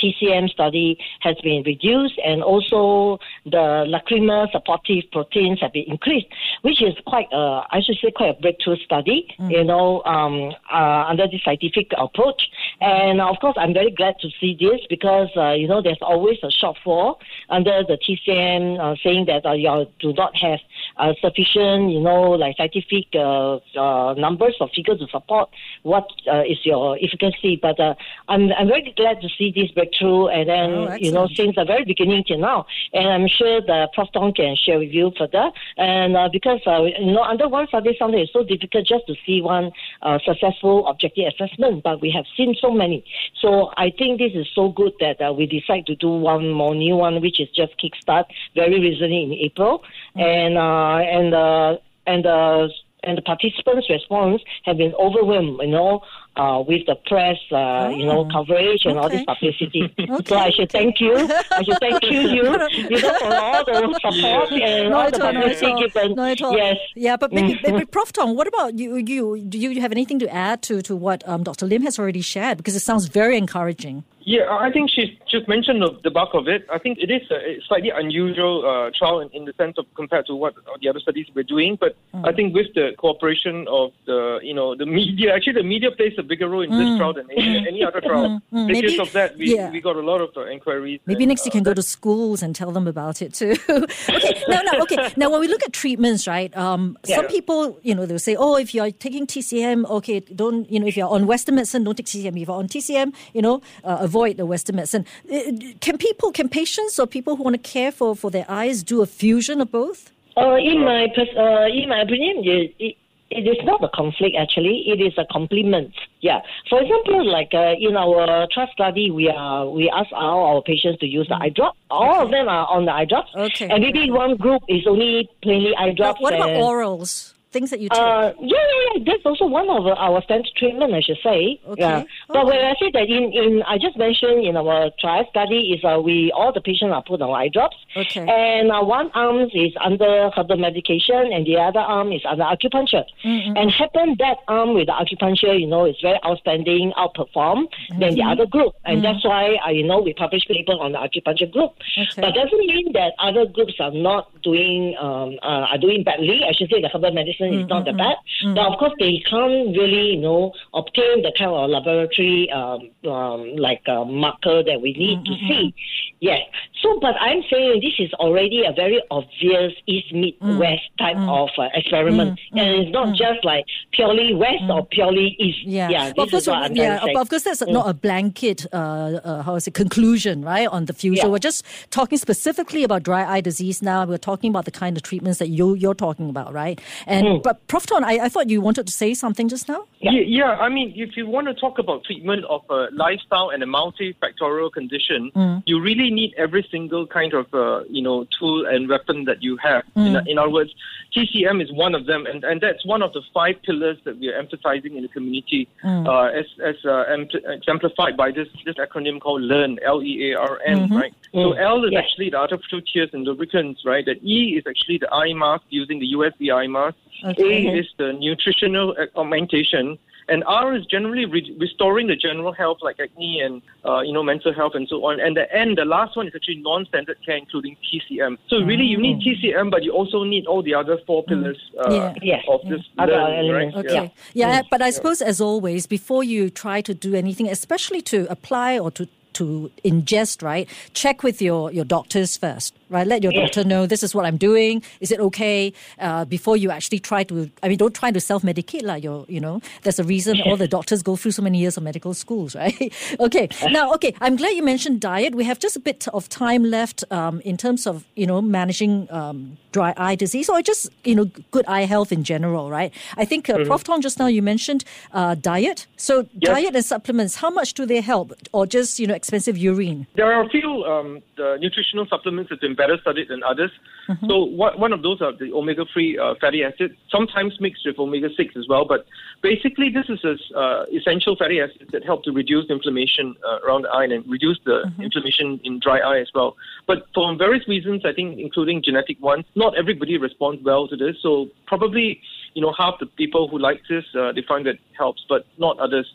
TCM 0.00 0.48
study 0.48 0.96
has 1.20 1.36
been 1.42 1.62
reduced, 1.66 2.18
and 2.24 2.42
also 2.42 3.18
the 3.44 3.84
lacrimal 3.88 4.50
supportive 4.52 5.04
proteins 5.12 5.60
have 5.60 5.72
been 5.72 5.84
increased, 5.86 6.26
which 6.62 6.82
is 6.82 6.94
quite, 7.06 7.26
uh, 7.32 7.62
I 7.70 7.80
should 7.84 7.96
say, 8.02 8.10
quite 8.10 8.30
a 8.38 8.40
breakthrough 8.40 8.76
study, 8.84 9.28
you 9.48 9.64
know, 9.64 10.02
um, 10.04 10.52
uh, 10.72 11.04
under 11.08 11.26
this 11.28 11.42
scientific 11.44 11.90
approach. 11.98 12.48
And 12.80 13.20
of 13.20 13.36
course, 13.40 13.56
I'm 13.58 13.74
very 13.74 13.90
glad 13.90 14.14
to 14.20 14.28
see 14.40 14.56
this 14.58 14.80
because, 14.88 15.28
uh, 15.36 15.52
you 15.52 15.68
know, 15.68 15.82
there's 15.82 15.98
always 16.02 16.38
a 16.42 16.48
shortfall 16.48 17.16
under 17.50 17.82
the 17.84 17.98
TCM 17.98 18.78
uh, 18.80 18.96
saying 19.02 19.26
that 19.26 19.44
uh, 19.46 19.52
you 19.52 19.86
do 20.00 20.12
not 20.14 20.34
have 20.36 20.60
uh, 20.96 21.12
sufficient, 21.20 21.90
you 21.90 22.00
know, 22.00 22.30
like 22.32 22.56
scientific 22.56 23.06
uh, 23.14 23.56
uh, 23.76 24.14
numbers 24.14 24.54
or 24.60 24.68
figures 24.74 24.98
to 25.00 25.06
support 25.08 25.50
what 25.82 26.06
uh, 26.30 26.42
is 26.42 26.58
your 26.64 26.96
efficacy. 27.02 27.58
But 27.60 27.78
uh, 27.80 27.94
I'm 28.28 28.52
I'm 28.52 28.68
very 28.68 28.92
glad 28.96 29.20
to 29.22 29.28
see 29.36 29.52
this 29.54 29.70
breakthrough, 29.72 30.28
and 30.28 30.48
then 30.48 30.70
Oh, 30.74 30.94
you 30.94 31.12
know 31.12 31.28
since 31.34 31.54
the 31.56 31.64
very 31.64 31.84
beginning 31.84 32.24
till 32.24 32.38
now, 32.38 32.66
and 32.92 33.08
I'm 33.08 33.23
sure 33.28 33.60
that 33.60 33.92
Prof 33.92 34.08
Tong 34.12 34.32
can 34.32 34.56
share 34.56 34.78
with 34.78 34.90
you 34.90 35.12
further. 35.18 35.50
And 35.76 36.16
uh, 36.16 36.28
because 36.32 36.60
uh, 36.66 36.82
you 36.82 37.12
know 37.12 37.22
under 37.22 37.48
one 37.48 37.66
study, 37.68 37.96
something 37.98 38.20
is 38.20 38.30
so 38.32 38.44
difficult 38.44 38.86
just 38.86 39.06
to 39.06 39.14
see 39.26 39.40
one 39.40 39.70
uh, 40.02 40.18
successful 40.24 40.86
objective 40.86 41.32
assessment, 41.32 41.82
but 41.82 42.00
we 42.00 42.10
have 42.10 42.24
seen 42.36 42.54
so 42.60 42.70
many. 42.70 43.04
So 43.40 43.70
I 43.76 43.90
think 43.96 44.18
this 44.18 44.32
is 44.34 44.46
so 44.54 44.70
good 44.70 44.92
that 45.00 45.20
uh, 45.20 45.32
we 45.32 45.46
decide 45.46 45.86
to 45.86 45.96
do 45.96 46.08
one 46.08 46.50
more 46.50 46.74
new 46.74 46.96
one, 46.96 47.20
which 47.20 47.40
is 47.40 47.48
just 47.50 47.72
kickstart 47.78 48.24
very 48.54 48.80
recently 48.80 49.22
in 49.24 49.32
April, 49.32 49.82
and 50.14 50.58
uh, 50.58 50.96
and 50.96 51.34
uh, 51.34 51.76
and 52.06 52.26
uh, 52.26 52.68
and 53.06 53.16
the 53.18 53.22
participants' 53.22 53.88
response 53.90 54.42
have 54.64 54.76
been 54.78 54.94
overwhelmed, 54.94 55.60
you 55.60 55.68
know, 55.68 56.00
uh, 56.36 56.62
with 56.66 56.84
the 56.86 56.96
press, 57.06 57.36
uh, 57.52 57.90
you 57.94 58.04
know, 58.06 58.14
Oh, 58.14 58.28
coverage 58.32 58.82
and 58.84 58.98
all 58.98 59.08
this 59.08 59.24
publicity. 59.24 59.82
Okay, 59.98 60.24
So 60.26 60.36
I 60.36 60.50
should 60.50 60.70
okay. 60.74 60.78
thank 60.78 61.00
you. 61.00 61.14
I 61.16 61.62
should 61.62 61.78
thank 61.80 62.02
you, 62.04 62.20
you, 62.20 62.42
you 62.90 63.00
know, 63.00 63.18
for 63.18 63.34
all 63.34 63.64
the 63.64 64.00
support 64.00 64.52
and 64.52 64.94
all 64.94 65.10
the 65.10 65.24
all, 65.24 65.32
publicity 65.32 65.74
given. 65.82 66.14
Not 66.14 66.30
at 66.30 66.42
all. 66.42 66.56
Yes. 66.56 66.76
Yeah, 66.94 67.16
but 67.16 67.32
maybe, 67.32 67.60
maybe 67.64 67.84
Prof. 67.84 68.12
Tong, 68.12 68.36
what 68.36 68.46
about 68.46 68.78
you? 68.78 68.96
You 68.96 69.40
do 69.40 69.58
you 69.58 69.80
have 69.80 69.90
anything 69.92 70.18
to 70.20 70.28
add 70.32 70.62
to, 70.62 70.82
to 70.82 70.94
what 70.94 71.26
um, 71.28 71.42
Dr. 71.42 71.66
Lim 71.66 71.82
has 71.82 71.98
already 71.98 72.20
shared? 72.20 72.58
Because 72.58 72.76
it 72.76 72.80
sounds 72.80 73.06
very 73.06 73.36
encouraging. 73.36 74.04
Yeah, 74.26 74.48
I 74.50 74.70
think 74.70 74.90
she's 74.90 75.10
just 75.28 75.46
mentioned 75.48 75.82
the, 75.82 75.98
the 76.02 76.10
bulk 76.10 76.30
of 76.32 76.48
it. 76.48 76.66
I 76.72 76.78
think 76.78 76.98
it 76.98 77.10
is 77.10 77.30
a 77.30 77.60
slightly 77.68 77.90
unusual 77.90 78.64
uh, 78.64 78.90
trial 78.98 79.20
in, 79.20 79.28
in 79.30 79.44
the 79.44 79.52
sense 79.52 79.76
of 79.76 79.84
compared 79.94 80.26
to 80.26 80.34
what 80.34 80.54
the 80.80 80.88
other 80.88 80.98
studies 81.00 81.26
we're 81.34 81.42
doing. 81.42 81.76
But 81.78 81.96
I 82.24 82.32
think 82.32 82.54
with 82.54 82.72
the 82.74 82.92
cooperation 82.96 83.66
of 83.68 83.92
the 84.06 84.40
you 84.42 84.54
know 84.54 84.74
the 84.74 84.86
media, 84.86 85.34
actually 85.36 85.54
the 85.54 85.62
media 85.62 85.90
plays 85.90 86.14
a 86.16 86.22
bigger 86.22 86.48
role 86.48 86.62
in 86.62 86.70
this 86.70 86.96
trial 86.98 87.12
than 87.12 87.30
any, 87.30 87.68
any 87.68 87.84
other 87.84 88.00
trial. 88.00 88.40
Mm, 88.52 88.66
Because 88.68 88.82
maybe- 88.82 88.98
of 88.98 89.12
that, 89.12 89.36
we, 89.36 89.54
yeah. 89.54 89.70
we 89.70 89.80
got 89.80 89.96
a 89.96 90.00
lot 90.00 90.20
of 90.22 90.30
uh, 90.36 90.46
inquiries. 90.46 91.00
Maybe 91.04 91.24
and, 91.24 91.28
next 91.28 91.44
you 91.44 91.50
uh, 91.50 91.52
can 91.52 91.62
go 91.62 91.74
to 91.74 91.82
schools 91.82 92.42
and 92.42 92.56
tell 92.56 92.72
them 92.72 92.86
about 92.86 93.20
it 93.20 93.34
too. 93.34 93.56
okay, 93.68 94.42
now, 94.48 94.60
now, 94.62 94.80
okay. 94.82 95.12
Now, 95.16 95.30
when 95.30 95.40
we 95.40 95.48
look 95.48 95.62
at 95.62 95.72
treatments, 95.74 96.26
right? 96.26 96.54
Um, 96.56 96.96
Some 97.04 97.26
people, 97.26 97.78
you 97.82 97.94
know, 97.94 98.06
they'll 98.06 98.18
say, 98.18 98.36
"Oh, 98.36 98.56
if 98.56 98.74
you're 98.74 98.90
taking 98.90 99.26
TCM, 99.26 99.84
okay, 99.90 100.20
don't, 100.20 100.70
you 100.70 100.80
know, 100.80 100.86
if 100.86 100.96
you're 100.96 101.08
on 101.08 101.26
Western 101.26 101.56
medicine, 101.56 101.84
don't 101.84 101.94
take 101.96 102.06
TCM. 102.06 102.40
If 102.40 102.48
you're 102.48 102.56
on 102.56 102.68
TCM, 102.68 103.12
you 103.34 103.42
know, 103.42 103.60
uh, 103.84 104.06
avoid 104.14 104.32
the 104.42 104.46
Western 104.52 104.76
medicine." 104.80 105.04
Uh, 105.30 105.38
Can 105.86 105.96
people, 106.06 106.28
can 106.38 106.48
patients 106.60 106.94
or 107.00 107.06
people 107.16 107.32
who 107.36 107.42
want 107.48 107.56
to 107.62 107.64
care 107.74 107.92
for 107.98 108.10
for 108.22 108.30
their 108.36 108.46
eyes 108.62 108.76
do 108.92 108.96
a 109.06 109.08
fusion 109.20 109.56
of 109.64 109.68
both? 109.80 110.00
Uh, 110.36 110.56
in 110.72 110.78
my 110.90 111.02
pers- 111.14 111.36
uh, 111.44 111.66
in 111.80 111.86
my 111.92 112.00
opinion, 112.06 112.34
it, 112.56 112.74
it, 112.86 112.94
it 113.38 113.44
is 113.52 113.60
not 113.70 113.80
a 113.88 113.90
conflict. 114.00 114.34
Actually, 114.44 114.76
it 114.92 115.00
is 115.08 115.14
a 115.24 115.26
complement. 115.36 115.92
Yeah. 116.28 116.40
For 116.70 116.78
example, 116.82 117.20
like 117.38 117.52
uh, 117.62 117.86
in 117.88 117.94
our 118.04 118.46
trust 118.54 118.72
study, 118.78 119.06
we 119.18 119.24
are 119.28 119.62
we 119.78 119.84
ask 120.00 120.10
all 120.24 120.40
our 120.50 120.62
patients 120.70 120.98
to 121.02 121.06
use 121.18 121.26
the 121.32 121.38
eye 121.44 121.52
drop. 121.58 121.74
All 121.90 122.16
of 122.24 122.28
them 122.34 122.46
are 122.56 122.66
on 122.76 122.82
the 122.88 122.92
eye 123.00 123.08
drops. 123.12 123.30
Okay. 123.48 123.68
And 123.70 123.78
maybe 123.86 124.02
one 124.24 124.32
group 124.44 124.62
is 124.76 124.82
only 124.92 125.12
plainly 125.44 125.72
eye 125.82 125.90
But 125.90 125.96
drops. 126.00 126.20
what 126.24 126.32
about 126.34 126.50
and- 126.50 126.62
orals? 126.70 127.12
Things 127.54 127.70
that 127.70 127.78
you 127.78 127.88
take? 127.88 128.00
Uh, 128.00 128.32
yeah, 128.40 128.64
yeah, 128.72 128.82
yeah. 128.96 129.04
That's 129.06 129.24
also 129.24 129.46
one 129.46 129.68
of 129.70 129.86
our 129.86 130.20
standard 130.26 130.50
treatment, 130.56 130.92
I 130.92 131.00
should 131.06 131.22
say. 131.22 131.60
Okay, 131.68 131.80
Yeah. 131.80 132.02
But 132.26 132.46
when 132.46 132.58
I 132.58 132.74
say 132.80 132.90
that 132.92 133.06
in, 133.16 133.24
in 133.32 133.62
I 133.62 133.78
just 133.78 133.96
mentioned 133.96 134.44
in 134.44 134.56
our 134.56 134.90
trial 134.98 135.24
study 135.30 135.60
is 135.74 135.80
uh, 135.84 136.00
we 136.02 136.32
all 136.34 136.52
the 136.52 136.60
patients 136.60 136.92
are 136.92 137.04
put 137.10 137.22
on 137.22 137.30
eye 137.30 137.50
drops. 137.56 137.76
Okay. 137.96 138.26
And 138.26 138.72
uh, 138.72 138.82
one 138.82 139.08
arm 139.14 139.38
is 139.54 139.72
under 139.80 140.30
herbal 140.34 140.56
medication, 140.56 141.22
and 141.32 141.46
the 141.46 141.56
other 141.68 141.78
arm 141.78 142.10
is 142.10 142.22
under 142.28 142.42
acupuncture. 142.42 143.04
And 143.22 143.70
happen 143.70 144.16
that 144.18 144.38
arm 144.48 144.74
with 144.74 144.86
the 144.90 144.96
acupuncture, 145.02 145.54
you 145.58 145.68
know, 145.68 145.84
is 145.86 145.94
very 146.02 146.18
outstanding, 146.26 146.92
outperform 146.98 147.66
than 148.00 148.16
the 148.16 148.24
other 148.32 148.46
group, 148.46 148.74
and 148.84 149.04
that's 149.04 149.24
why 149.24 149.44
uh, 149.64 149.70
you 149.70 149.84
know 149.86 150.00
we 150.00 150.12
publish 150.12 150.42
paper 150.48 150.72
on 150.72 150.90
the 150.90 150.98
acupuncture 150.98 151.50
group. 151.56 151.70
Okay. 151.96 152.20
But 152.22 152.34
doesn't 152.34 152.58
mean 152.66 152.92
that 152.94 153.12
other 153.20 153.46
groups 153.46 153.74
are 153.78 153.92
not 153.92 154.24
doing 154.42 154.96
um, 155.00 155.38
uh, 155.42 155.70
are 155.70 155.78
doing 155.78 156.02
badly. 156.02 156.42
I 156.48 156.52
should 156.52 156.70
say 156.70 156.80
the 156.82 156.90
herbal 156.92 157.12
medicine 157.12 157.43
is 157.52 157.68
not 157.68 157.84
that 157.84 157.96
bad. 157.96 158.16
But 158.54 158.66
of 158.72 158.78
course, 158.78 158.92
they 158.98 159.22
can't 159.28 159.76
really, 159.76 160.14
you 160.14 160.20
know, 160.20 160.52
obtain 160.72 161.22
the 161.22 161.32
kind 161.36 161.50
of 161.50 161.70
laboratory 161.70 162.50
um, 162.50 162.90
um, 163.10 163.56
like 163.56 163.82
uh, 163.88 164.04
marker 164.04 164.62
that 164.62 164.80
we 164.80 164.92
need 164.92 165.24
to 165.24 165.34
see. 165.48 165.74
Yes. 166.20 166.40
So, 166.80 166.98
but 167.00 167.14
I'm 167.20 167.42
saying 167.50 167.80
this 167.80 167.94
is 167.98 168.12
already 168.14 168.64
a 168.64 168.72
very 168.72 169.02
obvious 169.10 169.72
east 169.86 170.12
meet 170.12 170.36
west 170.40 170.82
type 170.98 171.16
of 171.16 171.48
uh, 171.58 171.68
experiment, 171.74 172.38
and 172.52 172.68
it's 172.80 172.92
not 172.92 173.16
just 173.16 173.44
like 173.44 173.64
purely 173.92 174.34
west 174.34 174.64
or 174.68 174.86
purely 174.86 175.36
east. 175.38 175.64
Yeah, 175.64 175.88
yeah. 175.88 176.12
But 176.14 176.30
This 176.30 176.42
is 176.42 176.48
what 176.48 176.70
I'm 176.70 176.76
yeah, 176.76 177.00
but 177.00 177.16
of 177.16 177.28
course, 177.28 177.42
that's 177.42 177.62
not 177.66 177.88
a 177.88 177.94
blanket, 177.94 178.66
uh, 178.72 178.76
uh, 178.76 179.42
how 179.42 179.54
is 179.54 179.66
it, 179.66 179.74
conclusion, 179.74 180.42
right, 180.42 180.68
on 180.68 180.86
the 180.86 180.92
future. 180.92 181.22
Yeah. 181.22 181.28
We're 181.28 181.38
just 181.38 181.64
talking 181.90 182.18
specifically 182.18 182.84
about 182.84 183.02
dry 183.02 183.24
eye 183.24 183.40
disease 183.40 183.82
now. 183.82 184.04
We're 184.04 184.18
talking 184.18 184.50
about 184.50 184.64
the 184.64 184.70
kind 184.70 184.96
of 184.96 185.02
treatments 185.02 185.38
that 185.38 185.48
you, 185.48 185.74
you're 185.74 185.94
talking 185.94 186.28
about, 186.28 186.52
right? 186.52 186.80
And 187.06 187.33
Mm. 187.38 187.42
But 187.42 187.66
Prof. 187.68 187.86
Tong, 187.86 188.04
I, 188.04 188.18
I 188.24 188.28
thought 188.28 188.48
you 188.48 188.60
wanted 188.60 188.86
to 188.86 188.92
say 188.92 189.12
something 189.14 189.48
just 189.48 189.68
now? 189.68 189.84
Yeah. 190.00 190.12
Yeah. 190.12 190.20
yeah, 190.26 190.50
I 190.66 190.68
mean, 190.68 190.92
if 190.96 191.16
you 191.16 191.26
want 191.26 191.46
to 191.48 191.54
talk 191.54 191.78
about 191.78 192.04
treatment 192.04 192.44
of 192.46 192.62
a 192.70 192.88
lifestyle 192.92 193.50
and 193.50 193.62
a 193.62 193.66
multifactorial 193.66 194.72
condition, 194.72 195.30
you 195.66 195.80
really 195.80 196.10
need 196.10 196.34
every 196.36 196.66
single 196.70 197.06
kind 197.06 197.32
of, 197.34 197.52
uh, 197.54 197.84
you 197.88 198.02
know, 198.02 198.24
tool 198.38 198.66
and 198.66 198.88
weapon 198.88 199.24
that 199.24 199.42
you 199.42 199.56
have. 199.58 199.82
In, 199.96 200.16
in 200.26 200.38
other 200.38 200.50
words, 200.50 200.72
TCM 201.16 201.62
is 201.62 201.70
one 201.72 201.94
of 201.94 202.06
them, 202.06 202.26
and, 202.26 202.42
and 202.44 202.60
that's 202.60 202.84
one 202.84 203.02
of 203.02 203.12
the 203.12 203.22
five 203.32 203.56
pillars 203.62 203.98
that 204.04 204.18
we 204.18 204.28
are 204.28 204.36
emphasizing 204.36 204.96
in 204.96 205.02
the 205.02 205.08
community, 205.08 205.68
uh, 205.84 206.24
as, 206.40 206.46
as 206.64 206.76
uh, 206.84 207.04
empl- 207.10 207.44
exemplified 207.56 208.16
by 208.16 208.30
this, 208.30 208.48
this 208.64 208.74
acronym 208.76 209.20
called 209.20 209.42
LEARN, 209.42 209.78
L-E-A-R-N, 209.84 210.88
right? 210.90 211.14
So 211.32 211.52
L 211.52 211.84
is 211.84 211.92
Yeah. 211.92 212.00
actually 212.00 212.30
the 212.30 212.36
artificial 212.38 212.80
tears 212.82 213.10
and 213.12 213.24
lubricants, 213.24 213.84
right? 213.84 214.04
The 214.04 214.16
E 214.24 214.56
is 214.58 214.64
actually 214.66 214.98
the 214.98 215.12
eye 215.12 215.32
mask 215.34 215.64
using 215.70 215.98
the 216.00 216.12
USB 216.14 216.52
eye 216.52 216.66
mask. 216.66 216.96
Okay. 217.24 217.66
A 217.66 217.78
is 217.78 217.86
the 217.98 218.12
nutritional 218.12 218.94
augmentation, 219.16 219.98
and 220.28 220.42
R 220.46 220.74
is 220.74 220.84
generally 220.86 221.24
re- 221.26 221.56
restoring 221.58 222.06
the 222.06 222.16
general 222.16 222.52
health 222.52 222.78
like 222.82 222.96
acne 223.00 223.40
and 223.40 223.62
uh, 223.84 224.00
you 224.00 224.12
know 224.12 224.22
mental 224.22 224.52
health 224.52 224.72
and 224.74 224.86
so 224.88 225.04
on. 225.04 225.20
And 225.20 225.36
the 225.36 225.46
N, 225.54 225.74
the 225.74 225.84
last 225.84 226.16
one 226.16 226.26
is 226.28 226.34
actually 226.34 226.56
non-standard 226.56 227.18
care, 227.24 227.36
including 227.36 227.76
TCM. 227.86 228.38
So 228.48 228.56
really, 228.60 228.84
you 228.84 228.98
need 228.98 229.20
TCM, 229.20 229.70
but 229.70 229.82
you 229.82 229.92
also 229.92 230.24
need 230.24 230.46
all 230.46 230.62
the 230.62 230.74
other 230.74 230.98
four 231.06 231.22
pillars 231.24 231.58
uh, 231.84 231.90
Yeah. 231.90 232.14
Yes. 232.22 232.44
of 232.48 232.60
this 232.68 232.82
Other 232.98 233.12
learning, 233.12 233.50
right? 233.52 233.62
elements. 233.62 233.76
Okay. 233.92 234.12
Yeah, 234.32 234.62
but 234.70 234.80
I 234.82 234.90
suppose 234.90 235.20
as 235.22 235.40
always, 235.40 235.86
before 235.86 236.24
you 236.24 236.50
try 236.50 236.80
to 236.82 236.94
do 236.94 237.14
anything, 237.14 237.48
especially 237.48 238.00
to 238.02 238.26
apply 238.30 238.78
or 238.78 238.90
to 238.92 239.08
to 239.34 239.70
ingest, 239.84 240.42
right? 240.42 240.68
Check 240.94 241.22
with 241.22 241.42
your 241.42 241.70
your 241.72 241.84
doctors 241.84 242.36
first, 242.36 242.74
right? 242.88 243.06
Let 243.06 243.22
your 243.22 243.32
doctor 243.32 243.64
know 243.64 243.86
this 243.86 244.02
is 244.02 244.14
what 244.14 244.24
I'm 244.26 244.36
doing. 244.36 244.82
Is 245.00 245.10
it 245.10 245.20
okay? 245.20 245.72
Uh, 245.98 246.24
before 246.24 246.56
you 246.56 246.70
actually 246.70 246.98
try 246.98 247.24
to, 247.24 247.50
I 247.62 247.68
mean, 247.68 247.78
don't 247.78 247.94
try 247.94 248.10
to 248.10 248.20
self 248.20 248.42
medicate, 248.42 248.82
like 248.82 249.02
your, 249.04 249.24
you 249.28 249.40
know. 249.40 249.60
There's 249.82 249.98
a 249.98 250.04
reason 250.04 250.40
all 250.42 250.56
the 250.56 250.68
doctors 250.68 251.02
go 251.02 251.16
through 251.16 251.32
so 251.32 251.42
many 251.42 251.58
years 251.58 251.76
of 251.76 251.82
medical 251.82 252.14
schools, 252.14 252.54
right? 252.62 252.92
okay. 253.20 253.48
Now, 253.70 253.92
okay, 253.94 254.14
I'm 254.20 254.36
glad 254.36 254.50
you 254.50 254.62
mentioned 254.62 255.00
diet. 255.00 255.34
We 255.34 255.44
have 255.44 255.58
just 255.58 255.76
a 255.76 255.80
bit 255.80 256.06
of 256.08 256.28
time 256.28 256.64
left 256.64 257.04
um, 257.10 257.40
in 257.40 257.56
terms 257.56 257.86
of 257.86 258.04
you 258.16 258.26
know 258.26 258.40
managing 258.42 259.10
um, 259.10 259.56
dry 259.72 259.92
eye 259.96 260.14
disease 260.14 260.48
or 260.48 260.62
just 260.62 260.88
you 261.04 261.14
know 261.14 261.26
good 261.50 261.64
eye 261.66 261.84
health 261.84 262.12
in 262.12 262.24
general, 262.24 262.70
right? 262.70 262.92
I 263.16 263.24
think 263.24 263.48
uh, 263.50 263.64
Prof. 263.64 263.84
Tong 263.84 264.00
just 264.00 264.18
now 264.18 264.26
you 264.26 264.42
mentioned 264.42 264.84
uh, 265.12 265.34
diet. 265.34 265.86
So 265.96 266.26
Yes. 266.40 266.52
diet 266.52 266.74
and 266.74 266.84
supplements, 266.84 267.36
how 267.36 267.50
much 267.50 267.74
do 267.74 267.86
they 267.86 268.00
help, 268.00 268.32
or 268.52 268.66
just 268.66 268.98
you 268.98 269.06
know 269.06 269.14
expensive 269.14 269.56
urine? 269.56 270.06
There 270.14 270.30
are 270.32 270.42
a 270.44 270.48
few 270.48 270.84
um, 270.84 271.22
the 271.36 271.56
nutritional 271.60 272.06
supplements 272.08 272.48
that 272.50 272.56
have 272.56 272.60
been 272.60 272.74
better 272.84 272.96
studied 273.00 273.28
than 273.32 273.42
others. 273.42 273.72
Mm-hmm. 274.08 274.26
So 274.28 274.36
one, 274.44 274.78
one 274.78 274.92
of 274.92 275.00
those 275.02 275.18
are 275.22 275.32
the 275.32 275.50
omega-3 275.52 276.18
uh, 276.20 276.34
fatty 276.40 276.62
acids, 276.62 276.94
sometimes 277.10 277.52
mixed 277.60 277.84
with 277.86 277.98
omega-6 277.98 278.56
as 278.60 278.66
well. 278.68 278.84
But 278.84 279.06
basically, 279.42 279.88
this 279.98 280.06
is 280.14 280.20
a, 280.24 280.34
uh, 280.62 280.84
essential 280.98 281.34
fatty 281.40 281.58
acids 281.60 281.90
that 281.92 282.02
help 282.04 282.20
to 282.24 282.32
reduce 282.32 282.66
inflammation 282.68 283.26
uh, 283.48 283.58
around 283.64 283.82
the 283.82 283.90
eye 283.98 284.04
and 284.04 284.24
reduce 284.36 284.60
the 284.64 284.78
Mm-hmm. 284.84 285.02
inflammation 285.02 285.48
in 285.64 285.78
dry 285.80 285.98
eye 285.98 286.20
as 286.20 286.30
well. 286.34 286.56
But 286.86 286.98
for 287.14 287.34
various 287.36 287.66
reasons, 287.66 288.02
I 288.04 288.12
think 288.12 288.38
including 288.38 288.82
genetic 288.82 289.18
ones, 289.20 289.44
not 289.54 289.76
everybody 289.78 290.18
responds 290.18 290.62
well 290.62 290.88
to 290.88 290.96
this. 290.96 291.16
So 291.22 291.48
probably, 291.66 292.20
you 292.54 292.62
know, 292.62 292.72
half 292.76 292.94
the 293.00 293.06
people 293.06 293.48
who 293.48 293.58
like 293.58 293.80
this, 293.88 294.04
uh, 294.18 294.32
they 294.32 294.42
find 294.42 294.66
that 294.66 294.78
helps, 294.96 295.24
but 295.28 295.46
not 295.58 295.78
others. 295.78 296.06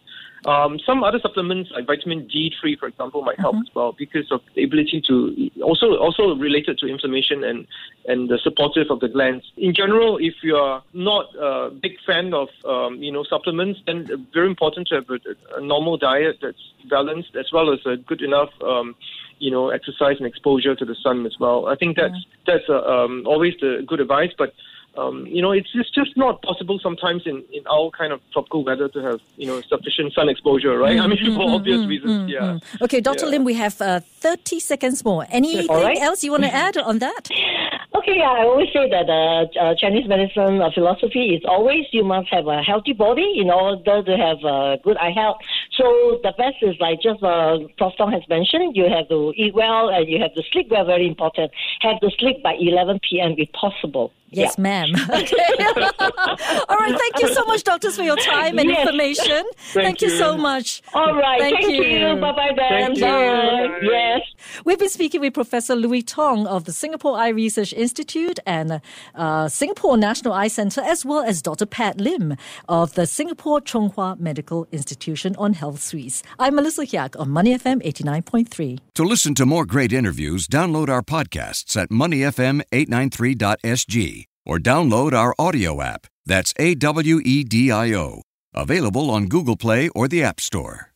Um, 0.46 0.80
some 0.86 1.04
other 1.04 1.20
supplements 1.20 1.70
like 1.72 1.86
vitamin 1.86 2.28
D3, 2.28 2.80
for 2.80 2.88
example, 2.88 3.22
might 3.22 3.40
help 3.40 3.56
Mhm. 3.56 3.62
as 3.68 3.76
well 3.76 3.92
because 3.92 4.32
of 4.32 4.42
the 4.56 4.64
ability 4.64 5.02
to 5.02 5.50
also 5.62 5.98
also 5.98 6.36
related 6.36 6.78
to 6.80 6.88
inflammation 6.88 7.44
and 7.44 7.68
and 8.08 8.30
the 8.30 8.38
supportive 8.38 8.90
of 8.90 9.00
the 9.02 9.10
glands. 9.10 9.46
In 9.58 9.74
general, 9.74 10.18
if 10.18 10.36
you 10.42 10.56
are 10.56 10.82
not 10.94 11.26
a 11.36 11.70
big 11.70 12.00
fan 12.06 12.34
of 12.34 12.48
um, 12.66 13.04
you 13.04 13.12
know 13.12 13.24
supplements, 13.24 13.82
then 13.86 14.28
very 14.34 14.48
important 14.48 14.88
to 14.88 14.96
have 14.96 15.10
a, 15.10 15.20
a 15.58 15.62
normal 15.62 15.98
diet 15.98 16.38
that's 16.42 16.64
balanced 16.90 17.36
as 17.36 17.52
well 17.52 17.74
as 17.74 17.80
a 17.86 17.98
good 17.98 18.22
enough 18.22 18.50
um, 18.62 18.96
you 19.40 19.52
know 19.52 19.70
exercise 19.70 20.18
and 20.18 20.28
exposure 20.28 20.76
to 20.76 20.86
the 20.86 20.96
sun 20.96 21.26
as 21.26 21.38
well. 21.40 21.68
I 21.68 21.76
think 21.76 21.98
that's 21.98 22.26
that's 22.46 22.70
uh, 22.70 22.82
um, 22.82 23.24
always 23.26 23.56
the 23.60 23.84
good 23.86 24.00
advice, 24.00 24.32
but 24.38 24.54
um, 25.00 25.26
you 25.26 25.42
know, 25.42 25.52
it's, 25.52 25.70
it's 25.74 25.90
just 25.92 26.16
not 26.18 26.42
possible 26.42 26.80
sometimes 26.82 27.24
in, 27.26 27.44
in 27.54 27.66
our 27.68 27.90
kind 27.92 28.12
of 28.12 28.20
tropical 28.34 28.64
weather 28.64 28.90
to 28.90 29.00
have, 29.02 29.20
you 29.38 29.48
know, 29.48 29.62
sufficient 29.62 30.14
sun 30.14 30.30
exposure, 30.30 30.78
right? 30.78 31.00
I 31.00 31.08
mean, 31.08 31.18
for 31.26 31.32
mm, 31.32 31.38
mm, 31.38 31.56
obvious 31.56 31.82
mm, 31.82 31.88
reasons, 31.88 32.30
yeah. 32.30 32.60
Okay, 32.82 33.00
Dr. 33.00 33.26
Yeah. 33.26 33.32
Lim, 33.32 33.44
we 33.44 33.54
have 33.54 33.80
uh, 33.82 34.02
30 34.02 34.60
seconds 34.60 35.06
more. 35.06 35.26
Anything 35.30 35.68
right. 35.68 35.98
else 35.98 36.24
you 36.24 36.32
want 36.32 36.44
to 36.44 36.54
add 36.54 36.78
on 36.78 37.00
that? 37.00 37.30
Okay, 37.96 38.18
yeah, 38.18 38.30
I 38.30 38.44
always 38.44 38.68
say 38.72 38.88
that 38.88 39.10
uh, 39.10 39.46
uh, 39.60 39.74
Chinese 39.76 40.08
medicine 40.08 40.62
uh, 40.62 40.70
philosophy 40.74 41.34
is 41.34 41.42
always 41.48 41.86
you 41.92 42.04
must 42.04 42.28
have 42.30 42.46
a 42.46 42.62
healthy 42.62 42.94
body 42.94 43.40
in 43.42 43.50
order 43.50 44.04
to 44.04 44.16
have 44.16 44.38
uh, 44.46 44.78
good 44.84 44.96
eye 44.98 45.10
health. 45.10 45.38
So 45.76 46.20
the 46.22 46.32
best 46.38 46.58
is 46.62 46.76
like 46.80 47.02
just 47.02 47.24
uh, 47.24 47.58
Prof. 47.80 47.94
Tong 47.98 48.12
has 48.12 48.22
mentioned, 48.30 48.76
you 48.78 48.86
have 48.88 49.10
to 49.10 49.34
eat 49.36 49.56
well 49.56 49.90
and 49.90 50.08
you 50.08 50.22
have 50.22 50.34
to 50.36 50.44
sleep 50.52 50.68
well, 50.70 50.86
very 50.86 51.08
important. 51.08 51.52
Have 51.82 52.00
to 52.02 52.12
sleep 52.20 52.44
by 52.44 52.54
11 52.60 53.00
p.m. 53.10 53.34
if 53.38 53.52
possible. 53.54 54.14
Yes, 54.30 54.54
Yeah. 54.56 54.62
ma'am. 54.62 54.90
Okay. 55.10 55.50
All 56.70 56.78
right. 56.78 56.96
Thank 56.96 57.20
you 57.22 57.34
so 57.34 57.44
much, 57.46 57.64
doctors, 57.64 57.96
for 57.98 58.04
your 58.04 58.18
time 58.18 58.60
and 58.60 58.70
Yes. 58.70 58.82
information. 58.86 59.44
Thank, 59.74 60.02
you. 60.04 60.10
you. 60.10 60.18
so 60.18 60.38
much. 60.38 60.84
All 60.94 61.16
right, 61.16 61.42
Thank 61.42 61.56
thank, 61.58 61.72
you. 61.74 61.84
you. 61.84 62.16
Bye 62.22 62.32
bye 62.34 62.52
then. 62.56 62.96
Thank 62.96 62.98
you. 63.00 63.04
Bye. 63.06 63.68
Bye. 63.68 63.80
Yes. 63.82 64.22
We've 64.66 64.78
been 64.78 64.90
speaking 64.90 65.22
with 65.22 65.34
Professor 65.34 65.74
Louis 65.76 66.04
Tong 66.04 66.46
of 66.46 66.66
the 66.66 66.74
Singapore 66.74 67.18
Eye 67.18 67.30
Research 67.30 67.72
Institute 67.72 68.40
and 68.46 68.82
uh, 69.16 69.48
Singapore 69.48 69.96
National 69.98 70.34
Eye 70.34 70.50
Centre, 70.50 70.82
as 70.82 71.06
well 71.06 71.22
as 71.22 71.42
Dr. 71.42 71.66
Pat 71.66 72.02
Lim 72.02 72.36
of 72.68 72.96
the 72.96 73.08
Singapore 73.08 73.62
Chung 73.62 73.92
Hua 73.92 74.18
Medical 74.20 74.68
Institution 74.72 75.36
on 75.38 75.54
Health 75.54 75.82
Suites. 75.82 76.24
I'm 76.38 76.56
Melissa 76.56 76.86
Hyak 76.86 77.18
on 77.20 77.30
Money 77.30 77.58
FM 77.58 77.82
89.3. 77.84 78.80
To 78.96 79.04
listen 79.04 79.34
to 79.36 79.46
more 79.46 79.66
great 79.66 79.94
interviews, 79.94 80.46
download 80.48 80.90
our 80.90 81.02
podcasts 81.02 81.78
at 81.78 81.88
moneyfm893.sg 81.90 84.26
or 84.46 84.58
download 84.58 85.14
our 85.14 85.34
audio 85.40 85.82
app. 85.82 86.08
That's 86.26 86.54
A 86.58 86.76
W 86.76 87.22
E 87.24 87.44
D 87.44 87.72
I 87.72 87.94
O. 87.94 88.24
Available 88.54 89.10
on 89.10 89.28
Google 89.28 89.56
Play 89.56 89.88
or 89.90 90.08
the 90.08 90.24
App 90.24 90.42
Store. 90.42 90.89